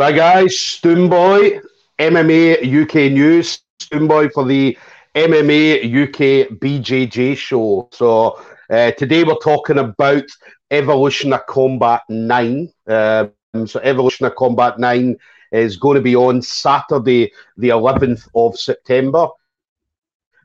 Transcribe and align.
So, 0.00 0.06
hi 0.06 0.12
guys, 0.12 0.52
Stoomboy, 0.54 1.60
MMA 1.98 2.82
UK 2.82 3.12
News, 3.12 3.60
Stoomboy 3.82 4.32
for 4.32 4.46
the 4.46 4.78
MMA 5.14 5.84
UK 5.84 6.58
BJJ 6.58 7.36
show. 7.36 7.86
So, 7.92 8.42
uh, 8.70 8.92
today 8.92 9.24
we're 9.24 9.34
talking 9.34 9.76
about 9.76 10.24
Evolution 10.70 11.34
of 11.34 11.44
Combat 11.44 12.00
9. 12.08 12.72
Um, 12.86 13.66
so, 13.66 13.78
Evolution 13.80 14.24
of 14.24 14.36
Combat 14.36 14.78
9 14.78 15.18
is 15.52 15.76
going 15.76 15.96
to 15.96 16.00
be 16.00 16.16
on 16.16 16.40
Saturday, 16.40 17.30
the 17.58 17.68
11th 17.68 18.26
of 18.34 18.58
September 18.58 19.28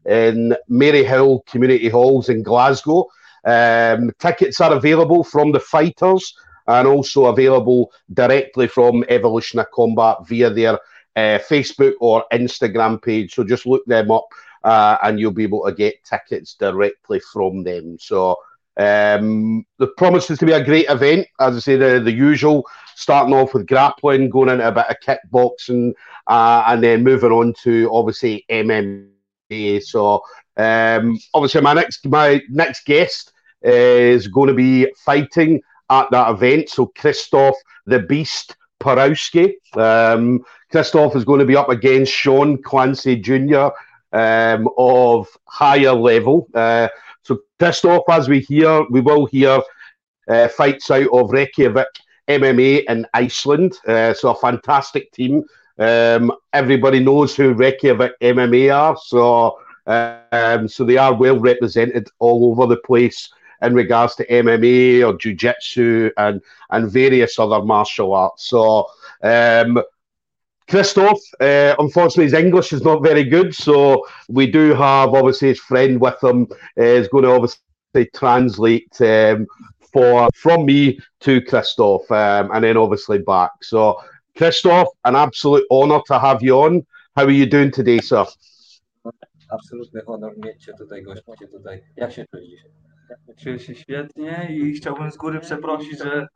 in 0.06 0.54
Maryhill 0.70 1.46
Community 1.46 1.88
Halls 1.88 2.28
in 2.28 2.44
Glasgow. 2.44 3.08
Um, 3.46 4.12
tickets 4.20 4.60
are 4.60 4.74
available 4.74 5.24
from 5.24 5.54
the 5.54 5.62
fighters 5.62 6.36
and 6.68 6.88
also 6.88 7.26
available 7.26 7.92
directly 8.14 8.68
from 8.68 9.06
Evolution 9.10 9.60
of 9.60 9.72
Combat 9.72 10.18
via 10.28 10.50
their 10.50 10.80
uh, 11.16 11.40
Facebook 11.40 11.94
or 12.00 12.26
Instagram 12.34 13.02
page. 13.02 13.34
So 13.34 13.44
just 13.44 13.66
look 13.66 13.86
them 13.86 14.12
up 14.12 14.28
uh, 14.64 14.98
and 15.04 15.20
you'll 15.20 15.32
be 15.32 15.44
able 15.44 15.66
to 15.66 15.72
get 15.72 16.04
tickets 16.04 16.56
directly 16.56 17.22
from 17.32 17.64
them. 17.64 17.98
So 18.00 18.38
um, 18.78 19.66
the 19.78 19.88
promises 19.96 20.40
to 20.40 20.46
be 20.46 20.52
a 20.52 20.64
great 20.64 20.90
event. 20.90 21.28
As 21.40 21.56
I 21.56 21.60
say, 21.60 21.76
the, 21.78 22.00
the 22.00 22.12
usual, 22.12 22.68
starting 22.96 23.34
off 23.34 23.54
with 23.54 23.68
grappling, 23.68 24.30
going 24.30 24.50
into 24.50 24.68
a 24.68 24.72
bit 24.72 24.88
of 24.90 24.98
kickboxing, 25.06 25.94
uh, 26.28 26.64
and 26.68 26.84
then 26.84 27.04
moving 27.04 27.32
on 27.32 27.54
to 27.64 27.90
obviously 27.94 28.46
MMA. 28.50 29.82
So 29.84 30.24
um, 30.58 31.18
obviously, 31.34 31.62
my 31.62 31.74
next 31.74 32.06
my 32.08 32.42
next 32.50 32.86
guest 32.86 33.32
is 33.62 34.28
going 34.28 34.50
to 34.50 34.54
be 34.54 34.92
fighting 35.06 35.62
at 35.90 36.10
that 36.12 36.32
event. 36.32 36.70
So 36.70 36.88
Christoph 36.88 37.56
the 37.86 38.00
Beast 38.00 38.56
Porowski. 38.80 39.54
Um, 39.76 40.44
Christoph 40.72 41.16
is 41.16 41.26
going 41.26 41.40
to 41.40 41.46
be 41.46 41.56
up 41.56 41.70
against 41.70 42.12
Sean 42.12 42.62
Clancy 42.62 43.16
Jr. 43.16 43.68
Um, 44.12 44.70
of 44.78 45.28
higher 45.46 45.94
level. 45.94 46.48
Uh, 46.54 46.88
so 47.24 47.40
Christoph, 47.60 48.04
as 48.10 48.30
we 48.30 48.40
hear, 48.40 48.86
we 48.90 49.02
will 49.02 49.26
hear 49.26 49.60
uh, 50.28 50.48
fights 50.48 50.90
out 50.92 51.08
of 51.12 51.32
Reykjavik 51.32 51.88
MMA 52.28 52.86
in 52.88 53.06
Iceland. 53.14 53.78
Uh, 53.88 54.14
so 54.14 54.30
a 54.32 54.36
fantastic 54.36 55.12
team. 55.12 55.44
Um, 55.78 56.32
everybody 56.54 57.00
knows 57.02 57.36
who 57.36 57.54
Reykjavik 57.54 58.14
MMA 58.22 58.74
are. 58.74 58.98
So 58.98 59.58
um, 59.88 60.68
so 60.68 60.84
they 60.84 60.98
are 60.98 61.14
well 61.14 61.40
represented 61.40 62.10
all 62.20 62.52
over 62.52 62.66
the 62.68 62.82
place 62.82 63.30
in 63.66 63.74
regards 63.74 64.16
to 64.16 64.28
MMA 64.28 65.06
or 65.06 65.18
jiu-jitsu 65.18 66.12
and 66.18 66.42
and 66.70 66.92
various 66.92 67.40
other 67.40 67.62
martial 67.64 68.14
arts. 68.14 68.50
So 68.50 68.88
um, 69.24 69.82
Christoph, 70.68 71.20
uh, 71.40 71.76
unfortunately, 71.78 72.26
his 72.26 72.34
English 72.34 72.74
is 72.74 72.82
not 72.82 73.04
very 73.04 73.24
good, 73.24 73.54
so 73.54 74.08
we 74.30 74.50
do 74.50 74.74
have 74.74 75.14
obviously 75.14 75.50
his 75.50 75.60
friend 75.60 76.02
with 76.02 76.24
him 76.24 76.48
uh, 76.78 76.84
is 76.84 77.08
going 77.08 77.24
to 77.24 77.32
obviously 77.32 78.10
translate 78.16 79.00
um, 79.02 79.46
for 79.94 80.28
from 80.34 80.66
me 80.66 81.00
to 81.22 81.42
Christoph, 81.42 82.10
um, 82.12 82.50
and 82.54 82.64
then 82.64 82.78
obviously 82.78 83.20
back. 83.20 83.52
So, 83.62 84.02
Christoph, 84.36 84.90
an 85.06 85.16
absolute 85.16 85.66
honour 85.70 86.02
to 86.08 86.20
have 86.20 86.42
you 86.42 86.60
on. 86.60 86.86
How 87.16 87.26
are 87.26 87.32
you 87.32 87.46
doing 87.46 87.72
today, 87.72 88.00
sir? 88.00 88.26
Absolutny 89.52 90.02
honor 90.08 90.34
Cię 90.60 90.74
tutaj, 90.74 91.04
goście 91.04 91.48
tutaj. 91.48 91.84
Jak 91.98 92.12
się 92.12 92.26
czujesz? 92.32 92.62
Czuję 93.44 93.60
się 93.60 93.76
świetnie 93.76 94.48
i 94.50 94.74
chciałbym 94.74 95.12
z 95.12 95.18
góry 95.18 95.40
przeprosić, 95.40 96.00
że 96.00 96.28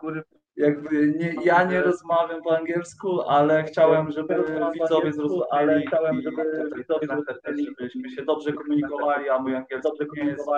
jakby 0.55 1.13
nie, 1.17 1.35
ja 1.43 1.63
nie 1.63 1.81
rozmawiam 1.81 2.41
po 2.43 2.57
angielsku, 2.57 3.21
ale 3.21 3.63
chciałem, 3.63 4.11
żeby 4.11 4.35
widzowie 4.73 5.13
zrozumieli, 5.13 5.49
ale 5.51 5.81
chciałem, 5.81 6.21
żeby 6.21 6.69
widzowie 6.77 7.07
zrozumieli, 7.07 7.65
żebyśmy 7.65 8.09
się 8.09 8.25
dobrze 8.25 8.53
komunikowali, 8.53 9.29
a 9.29 9.39
mój 9.39 9.55
angielski 9.55 9.91
nie 10.15 10.23
jest, 10.23 10.49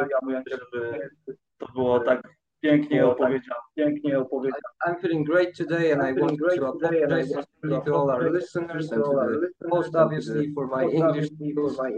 żeby 0.50 1.09
to 1.58 1.68
było 1.74 2.00
tak 2.00 2.41
pięknie 2.61 3.05
opowiedziane. 3.05 3.61
Pięknie 3.75 4.19
opowiedziane. 4.19 4.61
I'm 4.88 4.95
feeling 5.01 5.25
great 5.25 5.57
today 5.57 5.91
and 5.91 6.01
I 6.01 6.22
want 6.22 6.39
to 6.39 6.67
apologize 6.67 7.33
to 7.85 7.95
all 7.95 8.09
our 8.09 8.31
listeners 8.31 8.91
and 8.91 9.03
to 9.03 9.39
the 9.61 9.69
host 9.69 9.95
obviously 9.95 10.53
for 10.53 10.67
my 10.67 10.83
English 10.83 11.27
skills. 11.27 11.79
I 11.79 11.91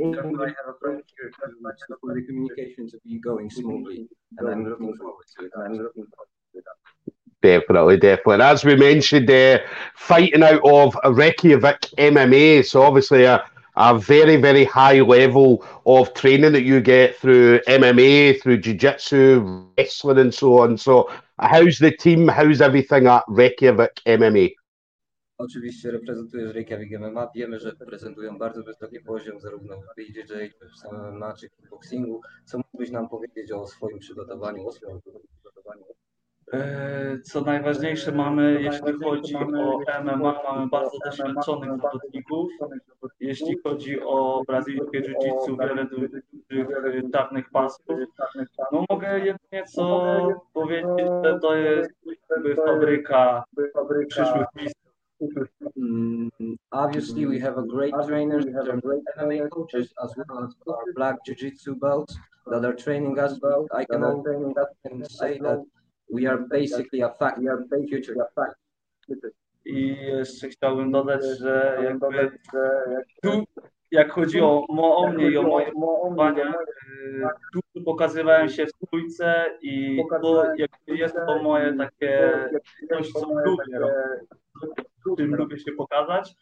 have 0.57 0.69
a 0.69 0.77
friend 0.81 1.01
here 1.17 1.29
to, 1.29 1.95
for 2.01 2.13
the 2.15 2.21
communication 2.27 2.89
to 2.89 2.97
be 3.05 3.19
going 3.19 3.49
smoothly 3.49 4.07
and 4.37 4.49
I'm 4.49 4.63
looking 4.69 4.95
forward 4.97 5.25
to 5.37 5.45
it. 5.45 5.51
I'm 5.57 5.73
looking 5.73 6.05
forward 6.11 6.29
to 6.53 6.59
it. 6.59 6.65
Definitely, 7.41 7.97
definitely. 7.97 8.33
And 8.33 8.43
as 8.43 8.63
we 8.63 8.75
mentioned, 8.75 9.29
uh, 9.29 9.59
fighting 9.95 10.43
out 10.43 10.61
of 10.63 10.95
Reykjavik 11.03 11.81
MMA, 11.97 12.65
so 12.65 12.83
obviously 12.83 13.25
a, 13.25 13.43
a 13.75 13.97
very, 13.97 14.37
very 14.37 14.65
high 14.65 15.01
level 15.01 15.63
of 15.85 16.13
training 16.13 16.51
that 16.53 16.63
you 16.63 16.81
get 16.81 17.17
through 17.17 17.59
MMA, 17.67 18.41
through 18.41 18.57
jiu-jitsu, 18.57 19.73
wrestling 19.77 20.19
and 20.19 20.33
so 20.33 20.59
on. 20.59 20.77
So 20.77 21.09
how's 21.39 21.79
the 21.79 21.91
team, 21.91 22.27
how's 22.27 22.61
everything 22.61 23.07
at 23.07 23.23
Reykjavik 23.27 24.01
MMA? 24.05 24.49
Oczywiście 25.37 25.91
reprezentujesz 25.91 26.53
Reykjavik 26.53 26.99
MMA. 26.99 27.29
Wiemy, 27.35 27.59
że 27.59 27.73
prezentują 27.73 28.37
bardzo 28.37 28.63
wysoki 28.63 28.99
poziom 28.99 29.39
zarówno 29.39 29.77
w 29.77 29.95
BJJ, 29.97 30.33
jak 30.41 30.51
i 30.51 30.75
w 30.75 30.77
samym 30.77 31.17
macie 31.17 31.49
kickboxingu. 31.49 32.21
Co 32.45 32.57
mógłbyś 32.57 32.91
nam 32.91 33.09
powiedzieć 33.09 33.51
o 33.51 33.67
swoim 33.67 33.99
przygotowaniu, 33.99 34.67
o 34.67 34.71
swoim 34.71 35.01
przygotowaniu? 35.01 35.83
E, 36.53 37.19
Co 37.23 37.41
najważniejsze 37.41 38.11
mamy, 38.11 38.61
jeśli 38.61 38.93
chodzi 39.03 39.35
o 39.35 39.79
MMA, 40.03 40.43
mamy 40.43 40.67
bardzo 40.67 40.97
doświadczonych 41.05 41.81
zawodników. 41.81 42.51
Jeśli 43.19 43.57
chodzi 43.63 44.01
o 44.01 44.43
brazylijskie 44.47 45.01
jiu-jitsu, 45.01 45.57
wiele 45.59 45.85
dużych 45.85 46.23
czarnych 47.13 47.49
pasów. 47.49 47.85
No 48.71 48.85
mogę 48.89 49.19
jedynie 49.19 49.63
co 49.67 50.27
powiedzieć, 50.53 51.07
że 51.23 51.39
to 51.39 51.55
jest 51.55 51.89
jakby 52.29 52.55
fabryka 52.55 53.43
przyszłych 54.07 54.47
mistrzów. 54.55 54.83
Mm, 55.77 56.29
obviously, 56.71 57.25
we 57.25 57.39
have 57.39 57.57
a 57.57 57.61
great 57.61 57.93
trainers, 58.07 58.45
in 58.45 58.53
terms 58.53 58.83
of 58.85 58.91
MMA 59.17 59.49
coaches, 59.49 59.93
as 59.97 60.15
well 60.17 60.43
as 60.43 60.55
our 60.67 60.93
black 60.95 61.17
jiu-jitsu 61.27 61.75
belts 61.75 62.17
that 62.51 62.65
are 62.65 62.75
training 62.75 63.17
us. 63.19 63.39
I 63.71 63.85
can 63.85 64.03
only 64.03 64.53
can 64.83 65.05
say 65.05 65.39
that 65.39 65.59
we 66.13 66.27
are 66.27 66.37
basically 66.37 67.01
a 67.01 67.09
fact, 67.09 67.39
we 67.39 67.49
are 67.49 67.65
future. 67.89 68.15
I 69.65 69.97
jeszcze 69.97 70.49
chciałbym 70.49 70.91
dodać, 70.91 71.23
że 71.39 71.77
jakby 71.83 72.31
tu, 73.21 73.43
jak 73.91 74.11
chodzi 74.11 74.41
o, 74.41 74.65
mo, 74.69 74.97
o 74.97 75.11
mnie 75.11 75.31
i 75.31 75.37
o 75.37 75.43
moje 75.43 75.71
mowanie, 75.75 76.53
tu 77.73 77.83
pokazywałem 77.83 78.49
się 78.49 78.65
w 78.65 78.69
stójce 78.69 79.45
i 79.61 80.03
to 80.21 80.45
jakby 80.57 80.97
jest 80.97 81.15
to 81.27 81.43
moje 81.43 81.77
takie 81.77 82.31
coś, 82.89 83.11
co 83.11 83.27
lubię 83.45 83.79
tym 85.17 85.35
lubię 85.35 85.59
się 85.59 85.71
pokazać 85.77 86.35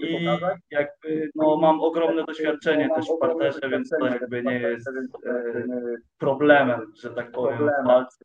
i 0.00 0.24
jakby 0.70 1.30
no, 1.34 1.56
mam 1.56 1.80
ogromne 1.80 2.24
doświadczenie 2.24 2.88
też 2.94 3.06
w 3.06 3.18
parterze, 3.20 3.60
więc 3.70 3.90
to 3.90 4.06
jakby 4.06 4.42
nie 4.42 4.60
jest 4.60 4.88
e, 4.88 4.92
problemem, 6.18 6.92
że 7.02 7.10
tak 7.10 7.30
powiem, 7.30 7.58
w 7.82 7.86
walce. 7.86 8.24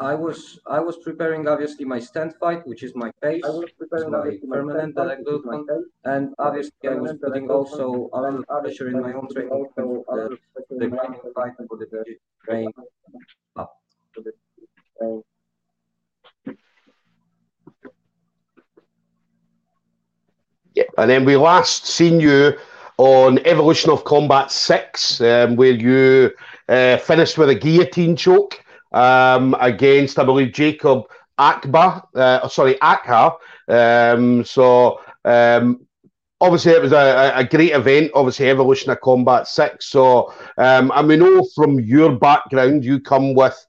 I 0.00 0.14
was 0.14 0.58
I 0.66 0.80
was 0.80 0.96
preparing 0.96 1.46
obviously 1.46 1.84
my 1.84 2.00
stand 2.00 2.34
fight, 2.40 2.66
which 2.66 2.82
is 2.82 2.96
my 2.96 3.10
base, 3.20 3.44
is 3.44 4.06
my 4.08 4.38
permanent 4.48 4.94
that 4.94 5.08
I 5.08 5.16
and 6.04 6.34
obviously 6.38 6.88
I 6.88 6.94
was 6.94 7.12
putting 7.22 7.50
also 7.50 8.08
a 8.14 8.20
lot 8.20 8.34
of 8.34 8.46
pressure 8.46 8.88
in 8.88 9.02
my 9.02 9.12
own 9.12 9.28
training 9.28 9.66
to 9.76 10.04
the, 10.08 10.38
the 10.70 10.88
training 10.88 11.20
fight 11.34 11.52
for 11.68 11.76
the 11.76 12.16
train 12.46 12.72
up. 13.56 13.76
Yeah. 20.74 20.84
And 20.98 21.10
then 21.10 21.24
we 21.24 21.36
last 21.36 21.86
seen 21.86 22.20
you 22.20 22.56
on 22.96 23.38
Evolution 23.46 23.90
of 23.90 24.04
Combat 24.04 24.50
6, 24.50 25.20
um, 25.20 25.56
where 25.56 25.72
you 25.72 26.30
uh, 26.68 26.98
finished 26.98 27.38
with 27.38 27.48
a 27.48 27.54
guillotine 27.54 28.14
choke 28.14 28.62
um, 28.92 29.56
against, 29.60 30.18
I 30.18 30.24
believe, 30.24 30.52
Jacob 30.52 31.04
Akba, 31.38 32.02
uh, 32.14 32.48
sorry, 32.48 32.74
Akha. 32.82 33.36
Um, 33.68 34.44
so 34.44 35.00
um, 35.24 35.86
obviously 36.40 36.72
it 36.72 36.82
was 36.82 36.92
a, 36.92 37.32
a 37.34 37.44
great 37.44 37.72
event, 37.72 38.10
obviously 38.14 38.48
Evolution 38.50 38.90
of 38.90 39.00
Combat 39.00 39.48
6. 39.48 39.86
So, 39.86 40.32
um, 40.58 40.92
and 40.94 41.08
we 41.08 41.16
know 41.16 41.46
from 41.54 41.80
your 41.80 42.16
background, 42.16 42.84
you 42.84 43.00
come 43.00 43.34
with 43.34 43.66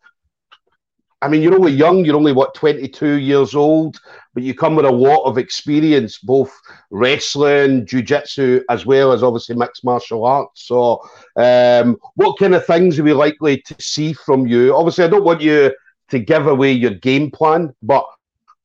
I 1.24 1.28
mean, 1.28 1.44
you're 1.44 1.54
only 1.54 1.72
young, 1.72 2.04
you're 2.04 2.16
only 2.16 2.34
what, 2.34 2.56
22 2.56 3.14
years 3.14 3.54
old, 3.54 4.00
but 4.34 4.42
you 4.42 4.56
come 4.56 4.76
with 4.76 4.86
a 4.86 4.92
lot 4.92 5.24
of 5.26 5.38
experience, 5.38 6.18
both 6.18 6.52
wrestling, 6.90 7.86
jiu 7.86 8.02
jitsu, 8.02 8.62
as 8.70 8.88
well 8.88 9.12
as 9.12 9.22
obviously 9.22 9.56
mixed 9.56 9.84
martial 9.84 10.26
arts. 10.26 10.66
So, 10.66 11.02
um, 11.36 11.98
what 12.16 12.40
kind 12.40 12.56
of 12.56 12.66
things 12.66 13.00
are 13.00 13.04
we 13.04 13.14
likely 13.14 13.62
to 13.62 13.76
see 13.80 14.14
from 14.14 14.48
you? 14.48 14.76
Obviously, 14.76 15.04
I 15.04 15.10
don't 15.10 15.24
want 15.24 15.42
you 15.42 15.72
to 16.10 16.20
give 16.20 16.48
away 16.48 16.72
your 16.72 16.96
game 16.96 17.30
plan, 17.30 17.74
but 17.84 18.06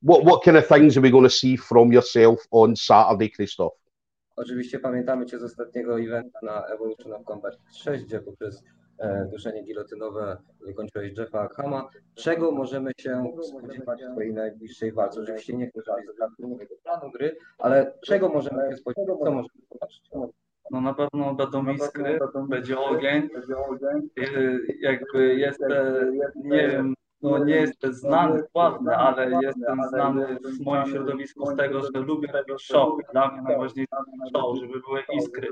what 0.01 0.25
what 0.25 0.43
kind 0.43 0.57
of 0.57 0.67
things 0.67 0.97
are 0.97 1.01
we 1.01 1.11
going 1.11 1.23
to 1.23 1.29
see 1.29 1.55
from 1.55 1.91
yourself 1.91 2.39
on 2.51 2.75
Saturday, 2.75 3.29
Christoph? 3.29 3.73
Oczywiście 4.35 4.79
pamiętamy 4.79 5.25
Cię 5.25 5.39
z 5.39 5.43
ostatniego 5.43 5.99
eventu 5.99 6.45
na 6.45 6.67
Evolution 6.67 7.13
of 7.13 7.25
Combat 7.25 7.57
6, 7.71 8.03
gdzie 8.03 8.19
poprzez 8.19 8.63
duszenie 9.31 9.63
gilotynowe 9.63 10.37
wykończyłeś 10.65 11.17
Jeffa 11.17 11.39
Akhama. 11.41 11.89
Czego 12.15 12.51
możemy 12.51 12.91
się 12.99 13.31
spodziewać 13.43 14.03
w 14.03 14.11
swojej 14.11 14.33
najbliższej 14.33 14.91
walce? 14.91 15.21
Oczywiście 15.21 15.53
nie 15.53 15.67
chcę 15.67 15.81
żadnej 16.19 16.51
mojego 16.51 16.75
planu 16.83 17.11
gry, 17.11 17.35
ale 17.57 17.93
czego 18.05 18.29
możemy 18.29 18.71
się 18.71 18.77
spodziewać? 18.77 19.17
Co 19.23 19.31
możemy 19.31 19.49
zobaczyć? 19.71 20.09
No 20.71 20.81
na 20.81 20.93
pewno 20.93 21.33
będą 21.33 21.67
iskry, 21.69 22.19
będzie 22.49 22.79
ogień. 22.79 23.29
Y, 24.19 24.59
Jakby 24.81 25.35
jestem, 25.35 25.71
nie 26.35 26.67
wiem, 26.67 26.93
no 27.21 27.45
nie 27.45 27.55
jestem 27.55 27.93
znany, 27.93 28.43
sławny, 28.51 28.95
ale 28.95 29.39
jestem 29.41 29.79
znany 29.89 30.37
w 30.59 30.65
moim 30.65 30.85
środowisku 30.87 31.45
z 31.45 31.55
tego, 31.55 31.81
że 31.81 31.99
lubię 31.99 32.27
robić 32.31 32.63
show. 32.63 32.93
Dla 33.11 33.31
mnie 33.31 33.41
najważniejsze 33.41 33.95
show, 34.35 34.57
żeby 34.57 34.79
były 34.79 35.03
iskry. 35.13 35.47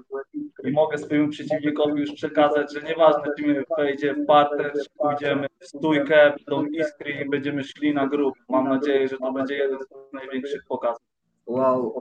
I 0.63 0.71
mogę 0.71 0.97
swojemu 0.97 1.29
przeciwnikowi 1.29 2.01
już 2.01 2.11
przekazać, 2.11 2.73
że 2.73 2.81
nieważne, 2.81 3.23
czy 3.37 3.47
my 3.47 3.63
wejdzie 3.77 4.13
w 4.13 4.25
parter, 4.25 4.73
czy 4.73 4.89
pójdziemy 4.97 5.47
w 5.59 5.67
stójkę, 5.67 6.33
będą 6.47 6.65
iskry 6.65 7.11
i 7.11 7.29
będziemy 7.29 7.63
szli 7.63 7.93
na 7.93 8.07
grób. 8.07 8.35
Mam 8.49 8.69
nadzieję, 8.69 9.07
że 9.07 9.17
to 9.17 9.31
będzie 9.31 9.55
jeden 9.55 9.79
z 9.79 10.13
największych 10.13 10.61
pokazów. 10.67 11.05
Well, 11.47 11.91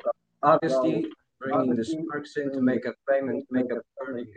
obviously 0.40 1.10
bringing 1.38 1.76
the 1.76 1.84
sparks 1.84 2.37
in 2.37 2.50
to 2.50 2.60
make 2.60 2.87
a 2.87 2.93
fame 3.06 3.43
make 3.50 3.72
a 3.72 3.81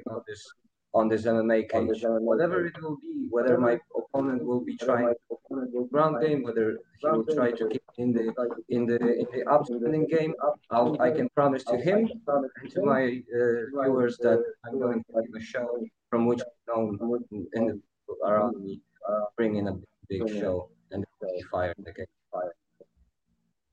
on 0.10 0.22
this 0.28 0.54
on 1.00 1.08
this 1.08 1.24
MMA 1.26 1.70
cage. 1.70 2.04
Whatever 2.32 2.66
it 2.66 2.82
will 2.82 2.98
be, 2.98 3.28
whether 3.30 3.58
my 3.58 3.80
opponent 3.96 4.44
will 4.44 4.64
be 4.70 4.76
trying 4.78 5.14
to 5.30 5.90
ground 5.92 6.16
game, 6.26 6.44
whether 6.44 6.80
he 7.00 7.08
will 7.08 7.26
try 7.26 7.52
to 7.52 7.68
keep 7.70 7.84
in 7.98 8.14
the 8.14 8.26
in 8.70 8.86
the 8.86 8.98
in 9.22 9.28
the 9.34 9.42
upstanding 9.50 10.06
game, 10.08 10.34
I'll, 10.72 11.00
I 11.08 11.12
can 11.12 11.28
promise 11.30 11.64
to 11.66 11.78
him 11.78 12.00
and 12.28 12.72
to 12.74 12.82
my 12.94 13.04
uh, 13.38 13.82
viewers 13.82 14.18
that 14.26 14.40
I'm 14.66 14.80
going 14.80 15.04
to 15.04 15.22
give 15.22 15.36
a 15.42 15.44
show 15.54 15.68
from 16.10 16.26
which 16.26 16.42
I'm 16.74 16.98
known 16.98 17.24
in 17.58 17.64
the 17.68 17.82
around 18.26 18.64
me, 18.64 18.82
uh, 19.08 19.26
bringing 19.36 19.68
a 19.68 19.74
big, 20.10 20.26
big 20.26 20.40
show 20.40 20.70
and 20.92 21.06
fire 21.52 21.74
the 21.78 21.94
game. 21.94 22.17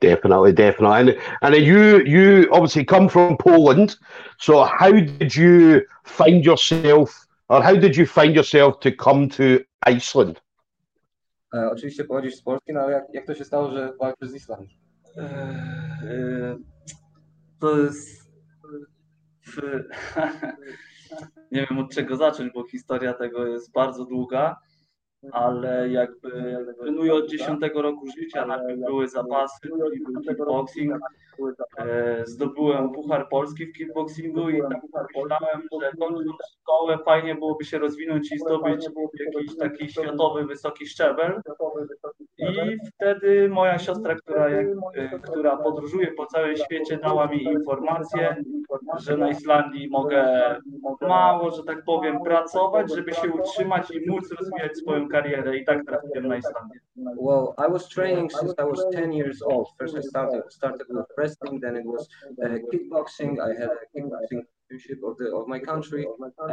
Definitely, 0.08 0.52
definitely. 0.52 0.98
And 1.00 1.14
and 1.42 1.54
you 1.66 2.00
you 2.06 2.48
obviously 2.50 2.84
come 2.84 3.08
from 3.08 3.36
Poland. 3.36 3.96
So 4.38 4.64
how 4.64 4.92
did 4.92 5.36
you 5.36 5.80
find 6.04 6.44
yourself 6.44 7.26
or 7.48 7.62
how 7.62 7.76
did 7.76 7.96
you 7.96 8.06
find 8.06 8.34
yourself 8.36 8.78
to 8.80 8.90
come 9.04 9.28
to 9.28 9.42
Iceland? 9.96 10.40
E, 11.54 11.70
oczywiście 11.72 12.04
pochodzisz 12.04 12.34
z 12.36 12.42
Polski, 12.42 12.72
no 12.72 12.80
ale 12.80 12.92
jak, 12.92 13.04
jak 13.12 13.26
to 13.26 13.34
się 13.34 13.44
stało, 13.44 13.70
że 13.70 13.92
walczysz 14.00 14.28
z 14.30 14.34
Islandii? 14.34 14.78
Eee, 15.16 16.56
To 17.60 17.78
jest. 17.78 18.24
w- 19.46 19.60
Nie 21.52 21.66
wiem 21.70 21.78
od 21.78 21.90
czego 21.94 22.16
zacząć, 22.16 22.52
bo 22.52 22.64
historia 22.68 23.14
tego 23.14 23.46
jest 23.46 23.72
bardzo 23.72 24.04
długa, 24.04 24.56
ale 25.32 25.88
jakby 25.88 26.56
trenuję 26.80 27.14
od 27.14 27.30
10 27.30 27.60
roku 27.74 28.06
życia, 28.18 28.46
najpierw 28.46 28.80
były 28.80 29.08
zapasy, 29.08 29.68
później 29.68 30.00
był 30.00 30.22
kickboxing. 30.22 30.94
Zdobyłem 32.24 32.92
Puchar 32.92 33.28
Polski 33.28 33.66
w 33.66 33.72
kickboxingu 33.72 34.50
i 34.50 34.62
tak 34.62 34.80
myślałem, 35.16 35.62
że 35.82 35.90
kończąc 35.98 36.36
szkołę 36.60 36.98
fajnie 37.04 37.34
byłoby 37.34 37.64
się 37.64 37.78
rozwinąć 37.78 38.32
i 38.32 38.38
zdobyć 38.38 38.86
jakiś 39.34 39.56
taki 39.56 39.88
światowy, 39.88 40.44
wysoki 40.44 40.86
szczebel. 40.86 41.40
I 42.38 42.78
wtedy 42.94 43.48
moja 43.48 43.78
siostra, 43.78 44.14
która, 44.14 44.46
e, 44.46 45.18
która 45.18 45.56
podróżuje 45.56 46.12
po 46.12 46.26
całym 46.26 46.56
świecie, 46.56 46.98
dała 47.02 47.26
mi 47.26 47.42
informację, 47.42 48.36
że 48.98 49.16
na 49.16 49.30
Islandii 49.30 49.88
mogę 49.90 50.24
mało, 51.00 51.50
że 51.50 51.64
tak 51.64 51.84
powiem, 51.84 52.22
pracować, 52.22 52.94
żeby 52.94 53.14
się 53.14 53.32
utrzymać 53.32 53.90
i 53.90 54.10
móc 54.10 54.32
rozwijać 54.38 54.78
swoją 54.78 55.08
I 55.14 55.64
tak 55.64 55.84
trafiłem 55.86 56.28
na 56.28 56.36
Islandię. 56.36 56.80
Well, 56.96 57.54
I 57.58 57.72
was 57.72 57.88
training 57.88 58.32
since 58.32 58.54
I 58.58 58.64
was 58.64 58.86
10 58.92 59.12
years 59.12 59.42
old. 59.42 59.68
First, 59.78 59.96
I 59.96 60.02
started 60.02 60.42
started 60.50 60.86
with 60.88 61.06
wrestling, 61.16 61.60
then 61.60 61.76
it 61.76 61.86
was 61.86 62.08
uh, 62.42 62.58
kickboxing. 62.72 63.38
I 63.40 63.50
had 63.60 63.70
a 63.70 63.86
kickboxing 63.94 64.42
championship 64.68 65.02
of 65.04 65.16
the 65.18 65.26
of 65.36 65.46
my 65.48 65.60
country, 65.60 66.06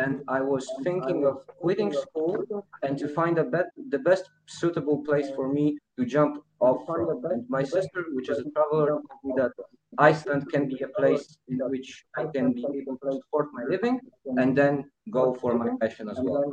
and 0.04 0.22
I 0.28 0.42
was 0.42 0.68
thinking 0.84 1.25
of 1.25 1.36
quitting 1.62 1.92
school 1.94 2.36
and 2.84 2.98
to 3.00 3.08
find 3.08 3.38
a 3.38 3.44
bet 3.44 3.68
the 3.90 4.00
best 4.00 4.30
suitable 4.46 5.04
place 5.04 5.30
for 5.36 5.48
me 5.52 5.78
to 5.98 6.06
jump 6.06 6.44
off 6.60 6.86
from. 6.86 7.25
And 7.31 7.50
my 7.50 7.64
sister, 7.64 8.06
which 8.16 8.30
is 8.30 8.40
a 8.40 8.50
traveler, 8.52 8.88
told 8.88 9.22
me 9.24 9.34
that 9.38 9.52
Iceland 9.98 10.44
can 10.52 10.68
be 10.68 10.80
a 10.81 10.88
place 11.00 11.38
in 11.48 11.57
which 11.69 12.06
I 12.16 12.24
can 12.25 12.54
be 12.54 12.66
able 12.80 12.98
to 13.04 13.12
support 13.19 13.48
my 13.54 13.64
living 13.74 14.00
and 14.38 14.56
then 14.57 14.90
go 15.10 15.34
for 15.34 15.54
my 15.56 15.69
passion 15.81 16.10
as 16.10 16.19
well. 16.22 16.46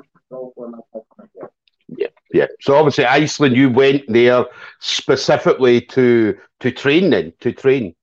Yeah. 2.32 2.46
So 2.60 2.75
obviously 2.76 3.04
Iceland, 3.04 3.56
you 3.56 3.70
went 3.70 4.02
there 4.08 4.44
specifically 4.80 5.80
to 5.80 6.34
to 6.60 6.70
train 6.70 7.10
then, 7.10 7.32
to 7.40 7.52
train. 7.52 7.94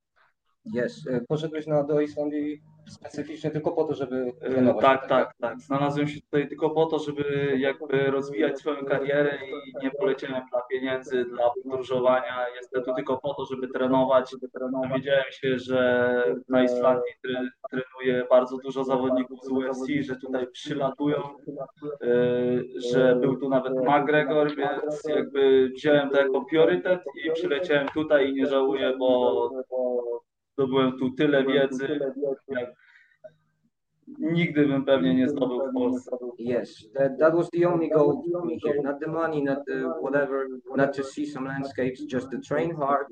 Yes, 0.73 1.07
uh, 1.07 1.15
e, 1.15 1.21
poszedłeś 1.21 1.67
na, 1.67 1.83
do 1.83 2.01
Islandii 2.01 2.61
specyficznie 2.87 3.51
tylko 3.51 3.71
po 3.71 3.83
to, 3.83 3.93
żeby 3.93 4.31
E, 4.41 4.49
trenować. 4.49 4.85
Tak, 4.85 5.07
tak, 5.07 5.33
tak. 5.41 5.59
Znalazłem 5.59 6.07
się 6.07 6.21
tutaj 6.21 6.47
tylko 6.47 6.69
po 6.69 6.85
to, 6.85 6.99
żeby 6.99 7.53
jakby 7.57 8.11
rozwijać 8.11 8.59
swoją 8.59 8.85
karierę 8.85 9.37
i 9.47 9.83
nie 9.85 9.91
poleciałem 9.91 10.43
dla 10.51 10.61
pieniędzy, 10.61 11.25
dla 11.25 11.49
podróżowania. 11.63 12.45
Jestem 12.55 12.83
tu 12.83 12.93
tylko 12.93 13.17
po 13.17 13.33
to, 13.33 13.45
żeby 13.45 13.67
trenować. 13.67 14.31
Dowiedziałem 14.89 15.25
się, 15.31 15.59
że 15.59 16.23
na 16.49 16.63
Islandii 16.63 17.13
tre- 17.23 17.49
trenuje 17.71 18.25
bardzo 18.29 18.57
dużo 18.57 18.83
zawodników 18.83 19.39
z 19.43 19.49
UFC, 19.51 19.87
że 20.01 20.15
tutaj 20.15 20.47
przylatują, 20.47 21.17
e, 21.17 22.07
że 22.91 23.15
był 23.15 23.37
tu 23.37 23.49
nawet 23.49 23.73
McGregor, 23.75 24.55
więc 24.55 25.03
jakby 25.09 25.69
wziąłem 25.75 26.09
to 26.09 26.19
jako 26.21 26.45
priorytet 26.45 26.99
i 27.25 27.31
przyleciałem 27.31 27.87
tutaj 27.93 28.29
i 28.29 28.33
nie 28.33 28.45
żałuję, 28.45 28.93
bo 28.99 29.49
zdobyłem 30.55 30.99
tu 30.99 31.11
tyle 31.11 31.43
wiedzy, 31.43 31.99
jak 32.49 32.75
nigdy 34.19 34.67
bym 34.67 34.85
pewnie 34.85 35.15
nie 35.15 35.29
zdobył 35.29 35.59
w 35.69 35.73
Polsce. 35.73 36.11
Yes, 36.39 36.85
that, 36.93 37.19
that 37.19 37.33
was 37.35 37.49
the 37.49 37.65
only 37.65 37.89
goal 37.89 38.23
for 38.31 38.45
me 38.45 38.57
here. 38.63 38.81
Not 38.83 38.99
the 38.99 39.07
money, 39.07 39.43
not 39.43 39.65
the 39.65 39.93
whatever, 40.01 40.47
not 40.75 40.93
to 40.95 41.03
see 41.03 41.25
some 41.25 41.47
landscapes, 41.47 42.01
just 42.05 42.29
to 42.31 42.37
train 42.39 42.75
hard. 42.75 43.07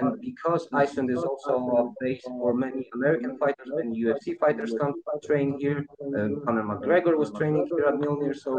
And 0.00 0.20
because 0.20 0.68
Iceland 0.72 1.10
is 1.10 1.24
also 1.24 1.52
a 1.52 1.92
place 2.00 2.22
for 2.24 2.54
many 2.54 2.88
American 2.94 3.36
fighters, 3.38 3.70
and 3.80 3.94
UFC 3.94 4.38
fighters 4.38 4.74
come 4.80 4.94
to 4.94 5.26
train 5.26 5.58
here. 5.58 5.86
Um, 6.16 6.40
Conor 6.44 6.62
McGregor 6.62 7.16
was 7.16 7.30
training 7.32 7.68
here 7.70 7.86
at 7.86 7.94
Mjölnir, 7.94 8.34
so 8.34 8.52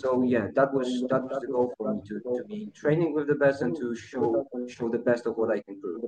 so 0.00 0.22
yeah, 0.22 0.48
that 0.54 0.72
was 0.72 0.88
that 1.10 1.22
was 1.22 1.38
the 1.40 1.46
goal 1.46 1.72
for 1.78 1.94
me 1.94 2.00
to, 2.08 2.14
to 2.38 2.44
be 2.44 2.70
training 2.74 3.14
with 3.14 3.26
the 3.28 3.34
best 3.34 3.62
and 3.62 3.76
to 3.76 3.94
show 3.94 4.46
show 4.68 4.88
the 4.88 4.98
best 4.98 5.26
of 5.26 5.36
what 5.36 5.50
I 5.50 5.60
can 5.62 5.80
prove. 5.80 6.02